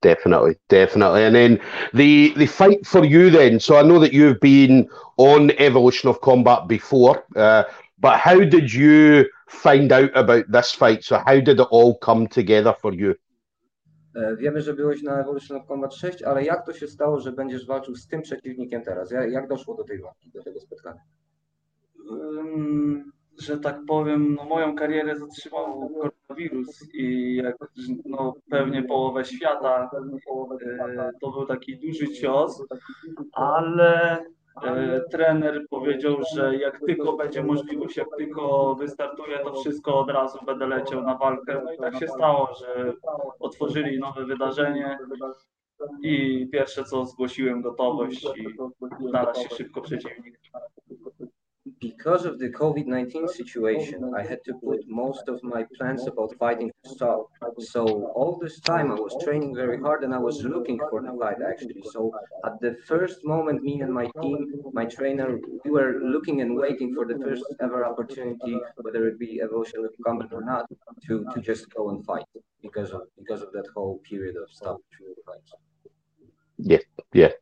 Definitely, 0.00 0.56
definitely. 0.68 1.24
And 1.24 1.34
then 1.34 1.60
the 1.92 2.32
the 2.36 2.46
fight 2.46 2.86
for 2.86 3.04
you 3.04 3.30
then. 3.30 3.58
So 3.58 3.76
I 3.76 3.82
know 3.82 3.98
that 3.98 4.12
you've 4.12 4.38
been 4.40 4.88
on 5.16 5.50
Evolution 5.58 6.08
of 6.08 6.20
Combat 6.20 6.68
before, 6.68 7.24
uh, 7.34 7.64
but 7.98 8.20
how 8.20 8.38
did 8.38 8.72
you 8.72 9.26
find 9.48 9.90
out 9.90 10.10
about 10.14 10.44
this 10.52 10.72
fight? 10.72 11.02
So 11.02 11.20
how 11.26 11.40
did 11.40 11.58
it 11.60 11.66
all 11.70 11.96
come 11.96 12.28
together 12.28 12.74
for 12.80 12.94
you? 12.94 13.14
Wiemy, 14.38 14.60
że 14.60 14.74
byłeś 14.74 15.02
na 15.02 15.20
Evolution 15.20 15.56
of 15.56 15.66
Combat 15.66 15.94
6, 15.94 16.22
ale 16.22 16.44
jak 16.44 16.66
to 16.66 16.72
się 16.72 16.88
stało, 16.88 17.20
że 17.20 17.32
będziesz 17.32 17.66
walczył 17.66 17.96
z 17.96 18.06
tym 18.06 18.22
przeciwnikiem 18.22 18.82
teraz? 18.82 19.10
Jak, 19.10 19.32
jak 19.32 19.48
doszło 19.48 19.74
do 19.74 19.84
tej 19.84 20.00
walki, 20.00 20.30
do 20.30 20.42
tego 20.42 20.60
spotkania? 20.60 21.00
Ym, 22.10 23.12
że 23.40 23.58
tak 23.58 23.78
powiem, 23.88 24.34
no 24.34 24.44
moją 24.44 24.74
karierę 24.76 25.16
zatrzymał 25.16 25.90
koronawirus 26.28 26.94
i 26.94 27.36
jak 27.36 27.56
no, 28.04 28.34
pewnie 28.50 28.82
połowę 28.82 29.24
świata 29.24 29.90
e, 30.70 31.10
to 31.20 31.30
był 31.30 31.46
taki 31.46 31.78
duży 31.78 32.08
cios, 32.08 32.62
ale 33.32 34.18
e, 34.62 35.00
trener 35.10 35.66
powiedział, 35.70 36.16
że 36.34 36.56
jak 36.56 36.80
tylko 36.80 37.12
będzie 37.12 37.42
możliwość, 37.42 37.96
jak 37.96 38.08
tylko 38.18 38.74
wystartuję, 38.74 39.38
to 39.38 39.54
wszystko 39.54 39.98
od 39.98 40.10
razu 40.10 40.38
będę 40.46 40.66
leciał 40.66 41.02
na 41.02 41.16
walkę. 41.16 41.62
No 41.64 41.72
i 41.72 41.78
tak 41.78 41.98
się 41.98 42.08
stało, 42.08 42.54
że 42.60 42.92
otworzyli 43.40 43.98
nowe 43.98 44.24
wydarzenie 44.24 44.98
i 46.02 46.46
pierwsze 46.52 46.84
co 46.84 47.04
zgłosiłem 47.04 47.62
gotowość 47.62 48.24
i 48.24 48.46
znalazł 49.08 49.40
się 49.40 49.48
szybko 49.56 49.80
przeciwnik. 49.80 50.38
Because 51.80 52.24
of 52.24 52.38
the 52.38 52.48
COVID 52.50 52.86
19 52.86 53.28
situation, 53.28 54.12
I 54.16 54.22
had 54.22 54.42
to 54.44 54.54
put 54.54 54.80
most 54.88 55.28
of 55.28 55.42
my 55.42 55.64
plans 55.76 56.06
about 56.06 56.34
fighting 56.38 56.70
to 56.84 56.90
stop. 56.90 57.26
So, 57.58 58.12
all 58.14 58.38
this 58.40 58.60
time, 58.60 58.90
I 58.90 58.94
was 58.94 59.16
training 59.24 59.54
very 59.54 59.78
hard 59.80 60.04
and 60.04 60.14
I 60.14 60.18
was 60.18 60.42
looking 60.42 60.78
for 60.90 61.02
the 61.02 61.12
fight 61.20 61.38
actually. 61.46 61.82
So, 61.92 62.12
at 62.44 62.60
the 62.60 62.76
first 62.86 63.24
moment, 63.24 63.62
me 63.62 63.80
and 63.80 63.92
my 63.92 64.08
team, 64.22 64.38
my 64.72 64.84
trainer, 64.86 65.38
we 65.64 65.70
were 65.70 66.00
looking 66.02 66.40
and 66.40 66.56
waiting 66.56 66.94
for 66.94 67.06
the 67.06 67.18
first 67.18 67.44
ever 67.60 67.84
opportunity, 67.84 68.58
whether 68.76 69.06
it 69.08 69.18
be 69.18 69.40
evolution 69.40 69.84
of 69.84 69.92
combat 70.04 70.30
or 70.32 70.44
not, 70.44 70.66
to, 71.06 71.26
to 71.34 71.40
just 71.40 71.72
go 71.74 71.90
and 71.90 72.04
fight. 72.04 72.26
because 72.62 72.90
of 72.92 73.02
because 73.18 73.42
of 73.42 73.52
that 73.52 73.66
whole 73.74 73.98
period 73.98 74.36
of 74.36 74.48
stop 74.50 74.80
stoppage 74.98 75.18
fights. 75.26 75.52
Yeah, 76.58 76.78
yeah, 77.12 77.32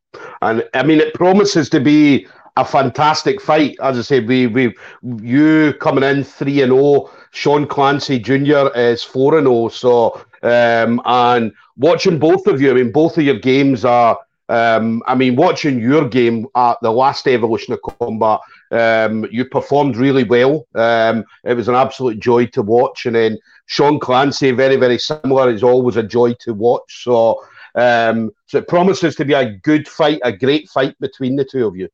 and 0.42 0.68
I 0.74 0.82
mean 0.82 1.00
it 1.00 1.14
promises 1.14 1.70
to 1.70 1.80
be 1.80 2.26
a 2.56 2.64
fantastic 2.64 3.40
fight. 3.40 3.76
As 3.82 3.98
I 3.98 4.02
said, 4.02 4.26
we 4.26 4.46
we 4.46 4.74
you 5.02 5.74
coming 5.74 6.04
in 6.04 6.24
three 6.24 6.62
and 6.62 6.72
zero. 6.72 6.84
Oh, 6.84 7.12
Sean 7.30 7.66
Clancy 7.66 8.18
Jr. 8.18 8.68
is 8.74 9.02
four 9.02 9.38
and 9.38 9.46
zero. 9.46 9.64
Oh, 9.64 9.68
so 9.68 10.24
um, 10.42 11.00
and 11.04 11.52
watching 11.76 12.18
both 12.18 12.46
of 12.46 12.60
you, 12.60 12.70
I 12.70 12.74
mean, 12.74 12.92
both 12.92 13.18
of 13.18 13.24
your 13.24 13.38
games 13.38 13.84
are. 13.84 14.18
Um, 14.48 15.02
I 15.08 15.16
mean, 15.16 15.34
watching 15.34 15.80
your 15.80 16.08
game 16.08 16.46
at 16.54 16.76
the 16.80 16.92
last 16.92 17.26
Evolution 17.26 17.74
of 17.74 17.82
Combat, 17.82 18.38
um, 18.70 19.26
you 19.32 19.44
performed 19.44 19.96
really 19.96 20.22
well. 20.22 20.68
Um, 20.76 21.24
it 21.42 21.54
was 21.54 21.66
an 21.66 21.74
absolute 21.74 22.20
joy 22.20 22.46
to 22.46 22.62
watch. 22.62 23.06
And 23.06 23.16
then 23.16 23.38
Sean 23.66 23.98
Clancy, 23.98 24.52
very, 24.52 24.76
very 24.76 24.98
similar, 24.98 25.50
is 25.50 25.64
always 25.64 25.96
a 25.96 26.02
joy 26.04 26.34
to 26.34 26.54
watch. 26.54 27.02
So, 27.02 27.44
um, 27.74 28.30
so 28.46 28.58
it 28.58 28.68
promises 28.68 29.16
to 29.16 29.24
be 29.24 29.34
a 29.34 29.50
good 29.50 29.88
fight, 29.88 30.20
a 30.22 30.30
great 30.30 30.68
fight 30.68 30.94
between 31.00 31.34
the 31.34 31.44
two 31.44 31.66
of 31.66 31.76
you. 31.76 31.88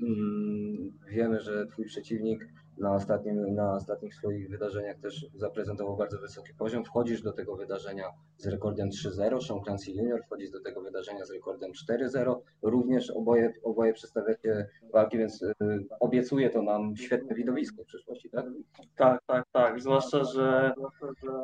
Mm, 0.00 0.92
wiemy, 1.10 1.40
że 1.40 1.66
twój 1.66 1.86
przeciwnik 1.86 2.48
na, 2.80 2.94
ostatnim, 2.94 3.54
na 3.54 3.74
ostatnich 3.74 4.14
swoich 4.14 4.50
wydarzeniach 4.50 4.98
też 4.98 5.26
zaprezentował 5.34 5.96
bardzo 5.96 6.18
wysoki 6.18 6.54
poziom. 6.58 6.84
Wchodzisz 6.84 7.22
do 7.22 7.32
tego 7.32 7.56
wydarzenia 7.56 8.04
z 8.36 8.46
rekordem 8.46 8.88
3-0, 8.88 9.46
Sean 9.46 9.60
Clancy 9.64 9.90
Jr. 9.90 10.22
wchodzisz 10.26 10.50
do 10.50 10.60
tego 10.60 10.80
wydarzenia 10.80 11.24
z 11.24 11.30
rekordem 11.30 11.72
4-0. 12.16 12.36
Również 12.62 13.10
oboje, 13.10 13.52
oboje 13.62 13.92
przedstawiacie 13.92 14.68
walki, 14.92 15.18
więc 15.18 15.42
y, 15.42 15.54
obiecuje 16.00 16.50
to 16.50 16.62
nam 16.62 16.96
świetne 16.96 17.34
widowisko 17.34 17.82
w 17.82 17.86
przyszłości, 17.86 18.30
tak? 18.30 18.46
Tak, 18.96 19.20
tak, 19.26 19.44
tak. 19.52 19.80
Zwłaszcza, 19.80 20.24
że 20.24 20.72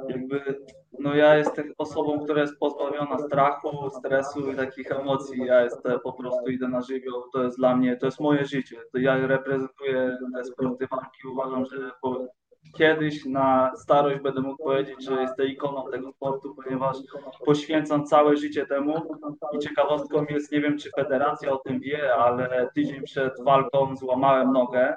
jakby 0.08 0.40
no 0.98 1.14
ja 1.14 1.36
jestem 1.36 1.72
osobą, 1.78 2.20
która 2.20 2.40
jest 2.40 2.58
pozbawiona 2.58 3.18
strachu, 3.18 3.90
stresu 3.90 4.50
i 4.50 4.56
takich 4.56 4.92
emocji. 4.92 5.44
Ja 5.44 5.64
jestem 5.64 6.00
po 6.00 6.12
prostu 6.12 6.50
idę 6.50 6.68
na 6.68 6.82
żywioł. 6.82 7.22
To 7.32 7.44
jest 7.44 7.58
dla 7.58 7.76
mnie, 7.76 7.96
to 7.96 8.06
jest 8.06 8.20
moje 8.20 8.44
życie. 8.44 8.76
To 8.92 8.98
ja 8.98 9.26
reprezentuję 9.26 10.18
te 10.34 10.44
sporty 10.44 10.86
walki 10.86 11.23
que 11.24 11.28
jugó 11.28 11.42
baloncesto 11.44 12.30
kiedyś 12.74 13.24
na 13.24 13.72
starość 13.76 14.20
będę 14.20 14.40
mógł 14.40 14.64
powiedzieć, 14.64 15.04
że 15.04 15.20
jestem 15.20 15.46
ikoną 15.46 15.90
tego 15.90 16.12
sportu, 16.12 16.54
ponieważ 16.64 16.96
poświęcam 17.44 18.04
całe 18.04 18.36
życie 18.36 18.66
temu. 18.66 18.94
I 19.52 19.58
ciekawostką 19.58 20.26
jest, 20.30 20.52
nie 20.52 20.60
wiem 20.60 20.78
czy 20.78 20.90
federacja 20.90 21.52
o 21.52 21.56
tym 21.56 21.80
wie, 21.80 22.14
ale 22.14 22.68
tydzień 22.74 23.02
przed 23.02 23.44
walką 23.44 23.96
złamałem 23.96 24.52
nogę. 24.52 24.96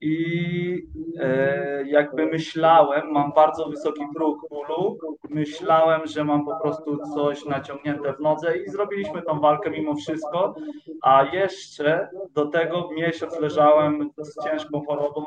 I 0.00 0.88
e, 1.20 1.84
jakby 1.86 2.26
myślałem, 2.26 3.12
mam 3.12 3.32
bardzo 3.32 3.68
wysoki 3.68 4.02
próg 4.14 4.48
bólu, 4.50 4.98
myślałem, 5.28 6.06
że 6.06 6.24
mam 6.24 6.44
po 6.44 6.60
prostu 6.60 6.98
coś 7.14 7.44
naciągnięte 7.44 8.12
w 8.12 8.20
nodze 8.20 8.58
i 8.58 8.68
zrobiliśmy 8.68 9.22
tą 9.22 9.40
walkę 9.40 9.70
mimo 9.70 9.94
wszystko, 9.94 10.54
a 11.02 11.24
jeszcze 11.32 12.08
do 12.34 12.46
tego 12.46 12.90
miesiąc 12.92 13.40
leżałem 13.40 14.10
z 14.18 14.44
ciężką 14.44 14.84
chorobą 14.86 15.24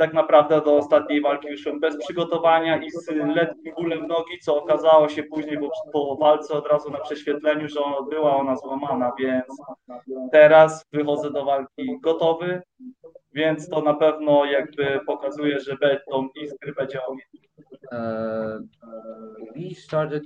tak 0.00 0.14
naprawdę 0.14 0.60
do 0.60 0.76
ostatniej 0.76 1.20
walki 1.20 1.48
wyszłem 1.48 1.80
bez 1.80 1.98
przygotowania 1.98 2.82
i 2.82 2.90
z 2.90 3.08
letnim 3.08 3.74
bólem 3.74 4.06
nogi, 4.06 4.38
co 4.42 4.62
okazało 4.62 5.08
się 5.08 5.22
później 5.22 5.58
po, 5.58 5.70
po 5.92 6.16
walce 6.16 6.54
od 6.54 6.66
razu 6.66 6.90
na 6.90 6.98
prześwietleniu, 6.98 7.68
że 7.68 7.80
była 8.10 8.36
ona 8.36 8.56
złamana, 8.56 9.12
więc 9.18 9.44
teraz 10.32 10.84
wychodzę 10.92 11.30
do 11.30 11.44
walki 11.44 12.00
gotowy, 12.02 12.62
więc 13.32 13.68
to 13.68 13.82
na 13.82 13.94
pewno 13.94 14.44
jakby 14.44 15.00
pokazuje, 15.06 15.60
że 15.60 15.76
tą 16.10 16.28
iskry 16.42 16.72
będzie 16.72 16.98
Uh, 17.92 18.58
we 19.54 19.74
started 19.74 20.22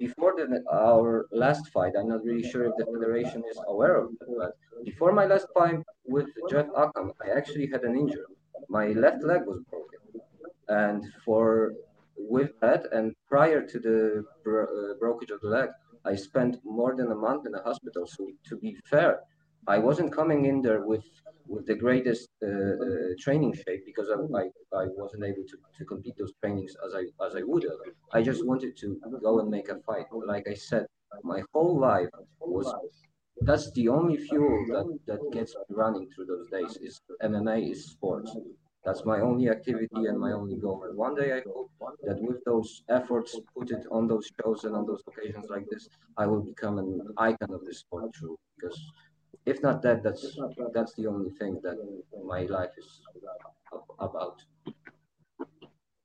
before 0.00 0.32
the, 0.36 0.60
our 0.72 1.28
last 1.30 1.68
fight. 1.72 1.92
I'm 1.96 2.08
not 2.08 2.24
really 2.24 2.42
sure 2.42 2.64
if 2.64 2.72
the 2.78 2.86
federation 2.86 3.44
is 3.50 3.58
aware 3.68 3.96
of 4.02 4.10
it, 4.12 4.18
but 4.38 4.50
before 4.84 5.12
my 5.12 5.26
last 5.26 5.46
fight 5.54 5.80
with 6.04 6.26
Jeff 6.50 6.66
Akam, 6.74 7.12
I 7.24 7.30
actually 7.38 7.68
had 7.72 7.84
an 7.84 7.94
injury. 7.94 8.34
My 8.68 8.88
left 8.88 9.22
leg 9.24 9.42
was 9.46 9.60
broken. 9.70 10.00
And 10.68 11.04
for 11.24 11.72
with 12.16 12.52
that, 12.60 12.86
and 12.92 13.14
prior 13.28 13.60
to 13.66 13.78
the 13.78 14.24
bro- 14.44 14.64
uh, 14.78 14.94
brokerage 15.00 15.30
of 15.30 15.40
the 15.40 15.48
leg, 15.48 15.70
I 16.04 16.14
spent 16.14 16.56
more 16.64 16.94
than 16.96 17.10
a 17.10 17.14
month 17.14 17.46
in 17.46 17.52
the 17.52 17.62
hospital. 17.62 18.06
So 18.06 18.30
to 18.48 18.56
be 18.58 18.76
fair, 18.90 19.20
I 19.66 19.78
wasn't 19.78 20.12
coming 20.12 20.46
in 20.46 20.62
there 20.62 20.82
with 20.84 21.04
with 21.46 21.66
the 21.66 21.74
greatest 21.74 22.28
uh, 22.42 22.48
uh, 22.48 23.10
training 23.20 23.52
shape 23.54 23.82
because 23.84 24.08
I, 24.10 24.16
I, 24.40 24.44
I 24.82 24.86
wasn't 25.02 25.24
able 25.24 25.44
to, 25.50 25.56
to 25.78 25.84
complete 25.84 26.16
those 26.18 26.32
trainings 26.40 26.72
as 26.86 26.94
I 26.94 27.04
as 27.26 27.36
I 27.36 27.42
would 27.42 27.64
have. 27.64 27.80
I 28.12 28.22
just 28.22 28.46
wanted 28.46 28.76
to 28.82 28.88
go 29.22 29.40
and 29.40 29.48
make 29.50 29.68
a 29.68 29.78
fight. 29.86 30.06
Like 30.34 30.46
I 30.48 30.54
said, 30.54 30.86
my 31.22 31.42
whole 31.52 31.78
life 31.78 32.10
was 32.40 32.74
that's 33.40 33.70
the 33.72 33.88
only 33.88 34.16
fuel 34.16 34.64
that, 34.68 34.98
that 35.06 35.32
gets 35.32 35.54
me 35.54 35.62
running 35.70 36.08
through 36.10 36.26
those 36.26 36.48
days 36.48 36.76
is 36.76 37.00
MMA 37.22 37.72
is 37.72 37.86
sports. 37.86 38.36
That's 38.84 39.04
my 39.06 39.20
only 39.20 39.48
activity 39.48 40.06
and 40.06 40.18
my 40.20 40.32
only 40.32 40.56
goal. 40.56 40.84
And 40.86 40.96
one 40.96 41.14
day 41.14 41.32
I 41.32 41.42
hope 41.46 41.70
that 42.04 42.20
with 42.20 42.44
those 42.44 42.82
efforts 42.90 43.38
put 43.56 43.70
it 43.70 43.86
on 43.90 44.06
those 44.06 44.30
shows 44.40 44.64
and 44.64 44.76
on 44.76 44.86
those 44.86 45.02
occasions 45.06 45.46
like 45.48 45.66
this, 45.70 45.88
I 46.18 46.26
will 46.26 46.42
become 46.42 46.78
an 46.78 47.00
icon 47.16 47.54
of 47.54 47.64
this 47.64 47.80
sport 47.80 48.12
too. 48.18 48.38
Because 48.56 48.78
if 49.46 49.62
not 49.62 49.80
that, 49.82 50.02
that's 50.02 50.38
that's 50.74 50.94
the 50.94 51.06
only 51.06 51.30
thing 51.30 51.60
that 51.62 51.76
my 52.24 52.42
life 52.42 52.70
is 52.76 53.00
about. 53.98 54.42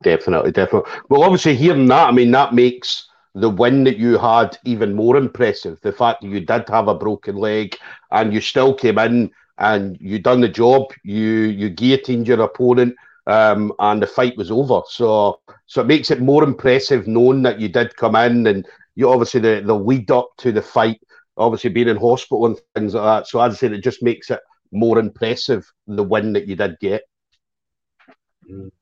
Definitely, 0.02 0.52
definitely. 0.52 0.90
Well, 1.10 1.24
obviously, 1.24 1.56
hearing 1.56 1.88
that, 1.88 2.08
I 2.08 2.12
mean, 2.12 2.32
that 2.32 2.54
makes 2.54 3.09
the 3.36 3.50
win 3.50 3.84
that 3.86 3.98
you 3.98 4.18
had 4.18 4.58
even 4.66 4.96
more 4.96 5.18
impressive. 5.18 5.80
The 5.82 5.92
fact 5.92 6.22
that 6.22 6.28
you 6.30 6.40
did 6.42 6.68
have 6.70 6.88
a 6.88 6.96
broken 6.96 7.36
leg 7.36 7.76
and 8.12 8.34
you 8.34 8.42
still 8.42 8.74
came 8.74 8.98
in 9.00 9.32
and 9.58 9.98
you 10.00 10.20
done 10.20 10.42
the 10.42 10.50
job. 10.50 10.92
You 11.04 11.26
you 11.62 11.70
guillotined 11.70 12.28
your 12.28 12.42
opponent, 12.42 12.96
um, 13.28 13.74
and 13.80 14.02
the 14.02 14.08
fight 14.08 14.38
was 14.38 14.52
over. 14.52 14.82
So 14.88 15.40
so 15.68 15.82
it 15.82 15.88
makes 15.88 16.12
it 16.12 16.22
more 16.22 16.44
impressive 16.44 17.08
knowing 17.08 17.42
that 17.44 17.60
you 17.60 17.70
did 17.70 17.96
come 17.96 18.16
in 18.16 18.48
and 18.48 18.66
you 18.96 19.10
obviously 19.10 19.42
the 19.42 19.62
the 19.66 19.76
lead 19.76 20.12
up 20.12 20.30
to 20.40 20.52
the 20.52 20.62
fight, 20.62 21.00
obviously 21.38 21.70
being 21.70 21.90
in 21.90 21.98
hospital 21.98 22.46
and 22.48 22.58
things 22.58 22.78
like 22.78 23.04
that. 23.04 23.28
So 23.28 23.40
I'd 23.40 23.54
say 23.54 23.68
it 23.68 23.84
just 23.84 24.04
makes 24.04 24.30
it 24.30 24.40
more 24.72 25.00
impressive 25.00 25.72
the 25.88 26.04
win 26.04 26.34
that 26.34 26.48
you 26.48 26.56
did 26.56 26.78
get. 26.80 27.04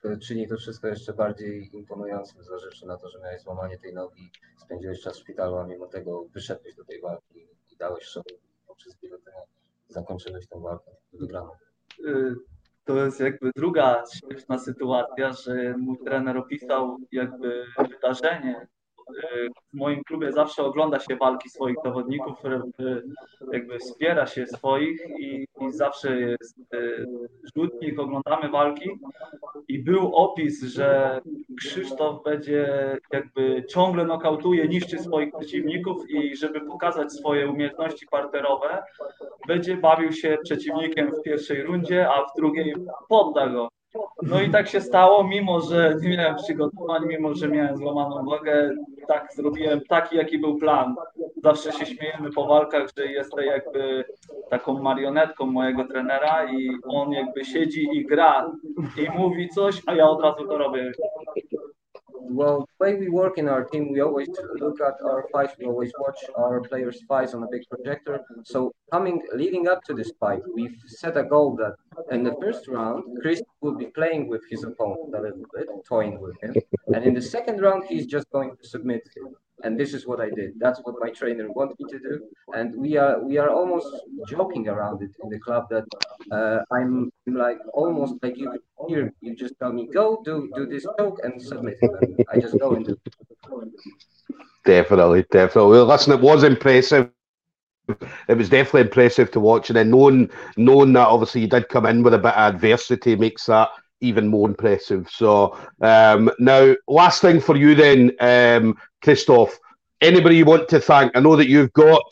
To 0.02 0.18
czyni 0.18 0.48
to 0.48 0.58
wszystko 0.58 0.88
jeszcze 0.88 1.14
bardziej 1.14 1.70
imponującym, 1.76 2.44
zważywszy 2.44 2.86
na 2.86 2.98
to, 2.98 3.10
że 3.10 3.20
miałeś 3.20 3.42
złamanie 3.42 3.78
tej 3.78 3.94
nogi, 3.94 4.32
spędziłeś 4.58 5.02
czas 5.02 5.18
w 5.18 5.22
szpitalu, 5.22 5.56
a 5.56 5.68
mimo 5.68 5.88
tego 5.88 6.26
wyszedłeś 6.34 6.76
do 6.76 6.86
tej 6.86 7.02
walki 7.02 7.48
i 7.72 7.78
dałeś 7.78 8.04
show 8.04 8.24
poprzez 8.68 8.98
gilotynie 9.02 9.42
zakończyłeś 9.88 10.48
tę 10.48 10.60
walkę 10.60 10.92
wygraną? 11.14 11.52
Y, 12.06 12.36
to 12.86 13.06
jest 13.06 13.20
jakby 13.20 13.52
druga 13.56 14.04
śmieszna 14.14 14.60
sytuacja, 14.60 15.34
że 15.34 15.78
mój 15.78 15.98
trener 16.06 16.38
opisał 16.38 16.98
jakby 17.12 17.66
wydarzenie. 17.90 18.68
W 19.74 19.78
moim 19.78 20.04
klubie 20.04 20.32
zawsze 20.32 20.64
ogląda 20.64 21.00
się 21.00 21.16
walki 21.16 21.50
swoich 21.50 21.78
zawodników, 21.84 22.38
jakby 23.54 23.80
wspiera 23.80 24.28
się 24.28 24.48
swoich 24.48 25.02
i, 25.20 25.48
i 25.62 25.72
zawsze 25.72 26.20
jest 26.20 26.60
y, 26.74 27.06
rzutnik, 27.56 28.00
oglądamy 28.00 28.50
walki 28.50 28.90
i 29.68 29.80
był 29.80 30.16
opis, 30.16 30.64
że 30.64 31.22
Krzysztof 31.58 32.24
będzie 32.24 32.68
jakby 33.12 33.64
ciągle 33.70 34.06
nokautuje, 34.06 34.68
niszczy 34.68 35.00
swoich 35.00 35.34
przeciwników 35.40 36.10
i 36.10 36.36
żeby 36.36 36.62
pokazać 36.62 37.14
swoje 37.14 37.50
umiejętności 37.50 38.08
parterowe, 38.12 38.84
będzie 39.48 39.78
bawił 39.78 40.12
się 40.12 40.38
przeciwnikiem 40.44 41.12
w 41.12 41.22
pierwszej 41.22 41.64
rundzie, 41.64 42.10
a 42.10 42.26
w 42.26 42.36
drugiej 42.38 42.76
podda 43.10 43.48
go. 43.48 43.70
No 44.22 44.42
i 44.42 44.52
tak 44.52 44.68
się 44.68 44.82
stało, 44.82 45.24
mimo 45.24 45.62
że 45.62 45.96
nie 46.02 46.18
miałem 46.18 46.36
przygotowań, 46.36 47.02
mimo 47.08 47.34
że 47.34 47.48
miałem 47.48 47.78
złamaną 47.78 48.24
nogę, 48.24 48.76
tak 49.08 49.34
zrobiłem 49.34 49.82
taki, 49.90 50.18
jaki 50.18 50.40
był 50.40 50.58
plan. 50.58 50.96
Zawsze 51.44 51.72
się 51.72 51.86
śmiejemy 51.86 52.32
po 52.32 52.48
walkach, 52.48 52.88
że 52.98 53.06
jestem 53.06 53.46
jakby 53.46 54.06
taką 54.50 54.82
marionetką 54.82 55.46
mojego 55.46 55.88
trenera 55.88 56.52
i 56.52 56.70
on 56.88 57.12
jakby 57.12 57.46
siedzi 57.46 57.88
i 57.94 58.06
gra 58.06 58.52
i 58.98 59.18
mówi 59.18 59.50
coś, 59.50 59.82
a 59.86 59.94
ja 59.94 60.10
od 60.10 60.22
razu 60.22 60.48
to 60.48 60.58
robię. 60.58 60.92
Well, 62.30 62.68
the 62.80 62.86
way 62.86 62.96
we 62.96 63.10
work 63.10 63.38
in 63.38 63.48
our 63.48 63.64
team, 63.64 63.92
we 63.92 64.02
always 64.02 64.30
look 64.56 64.82
at 64.82 64.96
our 65.04 65.28
fights. 65.32 65.54
We 65.60 65.66
always 65.66 65.92
watch 66.00 66.20
our 66.36 66.62
players' 66.62 67.02
fights 67.08 67.34
on 67.34 67.44
a 67.44 67.48
big 67.48 67.64
projector. 67.70 68.22
So, 68.44 68.74
coming 68.92 69.22
leading 69.34 69.68
up 69.68 69.84
to 69.86 69.94
this 69.94 70.12
fight, 70.20 70.42
we've 70.54 70.80
set 70.88 71.18
a 71.18 71.24
goal 71.24 71.56
that 71.58 71.76
in 72.12 72.24
the 72.24 72.36
first 72.42 72.68
round, 72.68 73.04
Chris 73.22 73.42
will 73.62 73.76
be 73.76 73.88
playing 73.88 74.28
with 74.28 74.44
his 74.50 74.64
opponent 74.64 75.16
a 75.16 75.22
little 75.22 75.46
bit, 75.54 75.68
toying 75.88 76.20
with 76.20 76.36
him, 76.42 76.56
and 76.94 77.04
in 77.04 77.14
the 77.14 77.22
second 77.22 77.62
round, 77.62 77.84
he's 77.86 78.06
just 78.06 78.30
going 78.32 78.56
to 78.56 78.68
submit 78.68 79.08
him. 79.16 79.36
And 79.64 79.80
this 79.80 79.94
is 79.94 80.06
what 80.06 80.20
I 80.20 80.30
did. 80.30 80.54
That's 80.60 80.80
what 80.84 80.96
my 81.00 81.10
trainer 81.10 81.52
wanted 81.52 81.78
me 81.80 81.90
to 81.92 82.00
do, 82.00 82.22
and 82.54 82.76
we 82.76 82.98
are 82.98 83.20
we 83.24 83.38
are 83.38 83.50
almost 83.50 83.88
joking 84.28 84.68
around 84.68 85.02
it 85.02 85.12
in 85.24 85.30
the 85.30 85.40
club 85.40 85.68
that 85.70 85.86
uh, 86.32 86.60
I'm 86.72 87.12
like 87.26 87.60
almost 87.74 88.16
like 88.22 88.38
you 88.38 88.58
here. 88.88 89.14
You 89.22 89.36
just 89.36 89.56
tell 89.60 89.74
me 89.74 89.88
go 89.88 90.22
do 90.24 90.50
do 90.56 90.66
this 90.66 90.86
choke 91.00 91.20
and 91.24 91.42
submit, 91.42 91.78
and 91.82 92.26
I 92.32 92.40
just 92.40 92.60
go 92.60 92.76
and 92.76 92.86
do. 92.86 92.98
Definitely, 94.66 95.26
definitely. 95.32 95.80
Listen, 95.80 96.14
it 96.14 96.22
was 96.22 96.44
impressive 96.44 97.12
it 98.28 98.38
was 98.38 98.50
definitely 98.50 98.82
impressive 98.82 99.32
to 99.32 99.40
watch. 99.40 99.70
And 99.70 99.78
then 99.78 99.92
knowing 99.92 100.30
knowing 100.58 100.94
that 100.94 101.08
obviously 101.08 101.42
you 101.42 101.48
did 101.48 101.70
come 101.70 101.86
in 101.86 102.04
with 102.04 102.14
a 102.14 102.18
bit 102.18 102.34
of 102.34 102.54
adversity 102.56 103.16
makes 103.16 103.46
that 103.46 103.70
even 104.02 104.28
more 104.28 104.48
impressive. 104.48 105.10
So 105.10 105.58
um, 105.82 106.32
now, 106.40 106.76
last 106.88 107.22
thing 107.22 107.40
for 107.40 107.56
you 107.56 107.76
then, 107.76 108.12
um, 108.20 108.78
Christoph. 109.04 109.58
Anybody 110.02 110.38
you 110.38 110.46
want 110.46 110.70
to 110.70 110.80
thank? 110.80 111.12
I 111.16 111.20
know 111.20 111.36
that 111.36 111.50
you've 111.50 111.74
got 111.74 112.04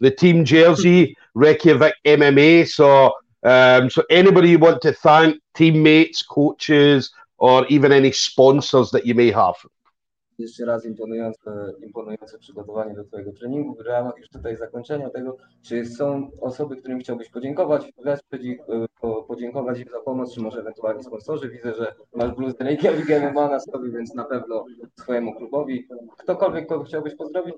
the 0.00 0.10
team 0.10 0.44
jersey, 0.44 1.16
Reykjavik 1.34 1.94
MMA. 2.04 2.66
So 2.66 3.12
um, 3.42 3.88
so 3.88 4.02
anybody 4.10 4.50
you 4.50 4.58
want 4.58 4.82
to 4.82 4.92
thank, 4.92 5.40
teammates, 5.54 6.22
coaches, 6.22 7.12
or 7.38 7.66
even 7.66 7.92
any 7.92 8.10
sponsors 8.10 8.90
that 8.90 9.06
you 9.06 9.14
may 9.14 9.30
have. 9.30 9.54
Jeszcze 10.38 10.64
raz 10.64 10.84
imponujące, 10.84 11.72
imponujące 11.82 12.38
przygotowanie 12.38 12.94
do 12.94 13.04
Twojego 13.04 13.32
treningu. 13.32 13.82
Ramach 13.82 14.18
już 14.18 14.28
tutaj 14.28 14.56
zakończenia 14.56 15.10
tego, 15.10 15.36
czy 15.62 15.86
są 15.86 16.30
osoby, 16.40 16.76
którym 16.76 16.98
chciałbyś 16.98 17.30
podziękować, 17.30 17.92
wesprzeć 18.04 18.44
ich, 18.44 18.60
e, 18.60 19.22
podziękować 19.28 19.80
im 19.80 19.88
za 19.88 20.00
pomoc, 20.00 20.34
czy 20.34 20.40
może 20.40 20.60
ewentualnie 20.60 21.02
sponsorzy? 21.02 21.48
Widzę, 21.48 21.74
że 21.74 21.94
masz 22.14 22.34
bluzę 22.34 22.56
Reykjavik 22.60 23.06
MMA 23.08 23.48
na 23.48 23.60
sobie, 23.60 23.90
więc 23.90 24.14
na 24.14 24.24
pewno 24.24 24.64
swojemu 25.00 25.34
klubowi. 25.34 25.88
Ktokolwiek, 26.18 26.68
kogo 26.68 26.84
chciałbyś 26.84 27.14
pozdrowić? 27.14 27.54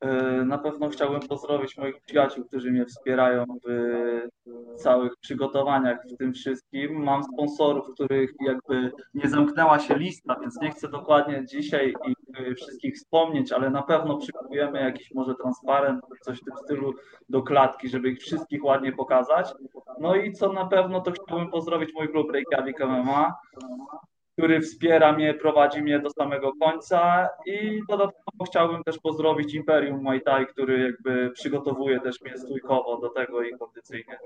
E, 0.00 0.44
na 0.44 0.58
pewno 0.58 0.88
chciałbym 0.88 1.20
pozdrowić 1.20 1.76
moich 1.76 2.00
przyjaciół, 2.00 2.44
którzy 2.44 2.70
mnie 2.70 2.86
wspierają 2.86 3.44
w 3.66 4.80
całych 4.82 5.12
przygotowaniach 5.20 5.98
w 6.12 6.16
tym 6.16 6.32
wszystkim. 6.32 7.04
Mam 7.04 7.24
sponsorów, 7.24 7.94
których 7.94 8.30
jakby 8.46 8.92
nie 9.14 9.28
zamknęła 9.28 9.78
się 9.78 9.98
lista, 9.98 10.36
więc 10.40 10.60
nie 10.60 10.70
chcę 10.70 10.88
dokładnie 10.88 11.44
dzisiaj 11.44 11.94
ich 12.06 12.46
y, 12.46 12.54
wszystkich 12.54 12.94
wspomnieć, 12.94 13.52
ale 13.52 13.70
na 13.70 13.82
pewno 13.82 14.18
przygotujemy 14.18 14.80
jakiś 14.80 15.14
może 15.14 15.34
transparent, 15.34 16.00
coś 16.20 16.38
w 16.38 16.44
tym 16.44 16.54
stylu 16.64 16.94
do 17.28 17.42
klatki, 17.42 17.88
żeby 17.88 18.08
ich 18.08 18.18
wszystkich 18.18 18.64
ładnie 18.64 18.92
pokazać. 18.92 19.52
No 20.00 20.14
i 20.14 20.32
co 20.32 20.52
na 20.52 20.66
pewno 20.66 21.00
to 21.00 21.12
chciałbym 21.12 21.50
pozdrowić 21.50 21.90
mój 21.94 22.08
klub 22.08 22.30
Reykjavik 22.30 22.80
MMA, 22.80 23.34
który 24.32 24.60
wspiera 24.60 25.12
mnie, 25.12 25.34
prowadzi 25.34 25.82
mnie 25.82 25.98
do 25.98 26.10
samego 26.10 26.52
końca 26.60 27.28
i 27.46 27.80
dodatkowo 27.88 28.44
chciałbym 28.46 28.84
też 28.84 28.98
pozdrowić 28.98 29.54
Imperium 29.54 30.02
Muay 30.02 30.20
Thai, 30.20 30.46
który 30.46 30.80
jakby 30.80 31.30
przygotowuje 31.30 32.00
też 32.00 32.20
mnie 32.20 32.38
stójkowo 32.38 33.00
do 33.00 33.08
tego 33.08 33.42
i 33.42 33.58
kondycyjnie. 33.58 34.18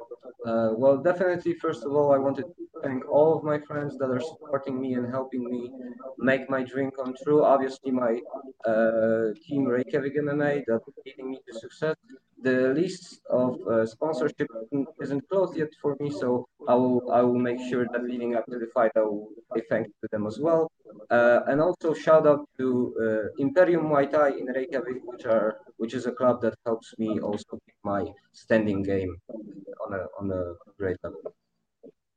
Uh, 0.44 0.78
well, 0.78 1.02
definitely, 1.02 1.54
first 1.54 1.86
of 1.86 1.92
all, 1.92 2.12
I 2.12 2.18
wanted 2.18 2.44
to 2.46 2.80
thank 2.82 3.04
all 3.08 3.32
of 3.32 3.42
my 3.44 3.58
friends 3.66 3.98
that 3.98 4.10
are 4.10 4.20
supporting 4.20 4.80
me 4.80 4.94
and 4.94 5.06
helping 5.06 5.44
me 5.50 5.70
make 6.18 6.50
my 6.50 6.64
dream 6.64 6.90
come 6.90 7.14
true. 7.24 7.42
Obviously, 7.44 7.92
my 7.92 8.20
uh, 8.66 9.32
team 9.46 9.66
Reykjavik 9.66 10.16
MMA 10.16 10.64
that's 10.66 10.88
leading 11.06 11.30
me 11.30 11.40
to 11.46 11.58
success. 11.58 11.96
The 12.44 12.58
list 12.80 13.20
of 13.30 13.50
uh, 13.66 13.86
sponsorship 13.86 14.48
isn't 15.04 15.22
closed 15.30 15.56
yet 15.56 15.72
for 15.82 15.96
me, 16.00 16.10
so 16.10 16.28
I 16.72 16.74
will 16.80 17.00
I 17.18 17.20
will 17.26 17.42
make 17.48 17.60
sure 17.70 17.84
that 17.92 18.02
leading 18.10 18.32
up 18.38 18.44
to 18.52 18.58
the 18.62 18.68
fight 18.76 18.92
I 18.96 19.04
will 19.08 19.28
say 19.52 19.62
thanks 19.70 19.90
to 20.00 20.06
them 20.12 20.26
as 20.26 20.38
well. 20.46 20.62
Uh, 21.10 21.40
and 21.48 21.60
also 21.66 21.94
shout 22.06 22.26
out 22.26 22.42
to 22.58 22.66
uh, 23.04 23.44
Imperium 23.44 23.84
Muay 23.90 24.06
Thai 24.14 24.28
in 24.40 24.46
Reykjavik, 24.56 24.98
which 25.10 25.24
are 25.36 25.48
which 25.82 25.94
is 25.98 26.04
a 26.06 26.14
club 26.20 26.36
that 26.42 26.54
helps 26.66 26.88
me 26.98 27.10
also 27.28 27.52
keep 27.64 27.78
my 27.94 28.02
standing 28.32 28.82
game 28.82 29.12
on 29.84 29.90
a 30.00 30.02
on 30.20 30.26
a 30.40 30.42
great 30.78 30.98
level. 31.04 31.22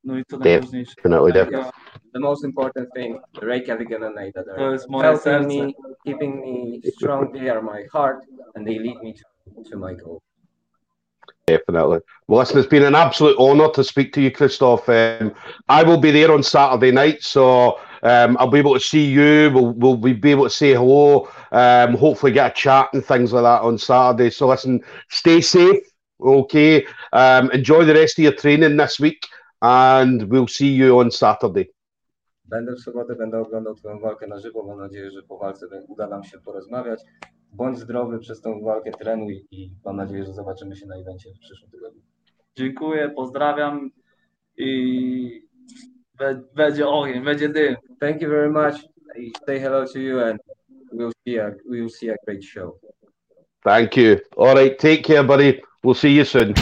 No 0.07 0.13
i 0.19 0.23
co 0.29 0.37
Definitely, 0.37 0.83
definitely. 1.31 1.71
The 2.13 2.21
most 2.29 2.43
important 2.49 2.87
thing, 2.97 3.11
the 3.39 3.45
Reykjavik 3.51 3.89
MMA 4.01 4.27
that 4.35 4.47
are 4.53 5.01
helping 5.07 5.47
me, 5.53 5.75
keeping 6.05 6.33
me 6.45 6.81
strong. 6.95 7.31
They 7.33 7.49
are 7.53 7.61
my 7.73 7.81
heart, 7.95 8.19
and 8.53 8.61
they 8.67 8.77
lead 8.85 8.99
me 9.07 9.11
to 9.19 9.23
to 9.63 9.95
goal. 10.03 10.21
Definitely. 11.47 11.99
Well, 12.27 12.39
listen, 12.39 12.59
it's 12.59 12.67
been 12.67 12.83
an 12.83 12.95
absolute 12.95 13.37
honour 13.37 13.69
to 13.71 13.83
speak 13.83 14.11
to 14.13 14.21
you, 14.21 14.31
Christoph. 14.31 14.87
Um, 14.89 15.33
I 15.69 15.81
will 15.81 15.97
be 15.97 16.11
there 16.11 16.33
on 16.33 16.43
Saturday 16.43 16.91
night, 16.91 17.23
so 17.23 17.79
um, 18.03 18.35
I'll 18.37 18.49
be 18.49 18.59
able 18.59 18.73
to 18.73 18.79
see 18.81 19.05
you. 19.05 19.49
We'll, 19.53 19.71
we'll 19.71 20.13
be 20.13 20.31
able 20.31 20.43
to 20.43 20.49
say 20.49 20.73
hello. 20.73 21.29
Um, 21.53 21.95
hopefully, 21.95 22.33
get 22.33 22.51
a 22.51 22.53
chat 22.53 22.89
and 22.93 23.03
things 23.03 23.31
like 23.31 23.43
that 23.43 23.61
on 23.61 23.77
Saturday. 23.77 24.29
So, 24.29 24.47
listen, 24.47 24.81
stay 25.09 25.39
safe. 25.39 25.83
Okay. 26.19 26.85
Um, 27.13 27.49
enjoy 27.51 27.85
the 27.85 27.93
rest 27.93 28.19
of 28.19 28.23
your 28.23 28.33
training 28.33 28.75
this 28.75 28.99
week, 28.99 29.25
and 29.61 30.23
we'll 30.23 30.47
see 30.47 30.67
you 30.67 30.99
on 30.99 31.11
Saturday. 31.11 31.69
Będę 32.49 32.73
w 32.73 32.79
sobotę, 32.79 33.15
będę 33.15 33.39
oglądał 33.39 33.75
Twoją 33.75 33.99
walkę 33.99 34.27
na 34.27 34.39
żywo. 34.39 34.65
Mam 34.67 34.79
nadzieję, 34.79 35.11
że 35.11 35.23
po 35.23 35.37
walce 35.37 35.65
uda 35.87 36.07
nam 36.07 36.23
się 36.23 36.39
porozmawiać. 36.39 37.01
bądź 37.53 37.79
zdrowy 37.79 38.19
przez 38.19 38.41
tą 38.41 38.61
walkę, 38.61 38.91
trenuj 38.91 39.45
i 39.51 39.71
mam 39.85 39.95
nadzieję, 39.95 40.25
że 40.25 40.33
zobaczymy 40.33 40.75
się 40.75 40.87
na 40.87 40.95
evencie 40.95 41.29
w 41.33 41.39
przyszłym 41.39 41.71
tygodniu. 41.71 42.01
Dziękuję, 42.55 43.09
pozdrawiam 43.15 43.89
i 44.57 45.47
będzie 46.55 46.87
ogień, 46.87 47.23
będzie 47.23 47.49
dym. 47.49 47.75
Thank 47.99 48.21
you 48.21 48.29
very 48.29 48.49
much. 48.49 48.75
Say 49.45 49.59
hello 49.59 49.85
to 49.93 49.99
you 49.99 50.19
and 50.19 50.39
we'll 50.93 51.11
see 51.23 51.39
a, 51.39 51.51
we'll 51.71 51.89
see 51.89 52.11
a 52.11 52.15
great 52.25 52.43
show. 52.43 52.79
Thank 53.63 53.97
you. 53.97 54.17
All 54.37 54.55
right, 54.55 54.79
take 54.79 55.01
care, 55.03 55.23
buddy. 55.23 55.61
We'll 55.83 55.95
see 55.95 56.15
you 56.15 56.25
soon. 56.25 56.53